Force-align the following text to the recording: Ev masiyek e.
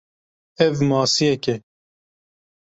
Ev 0.65 0.75
masiyek 0.89 1.45
e. 1.53 1.55